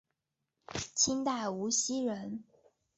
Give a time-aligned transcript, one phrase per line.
[0.95, 2.43] 清代无锡人。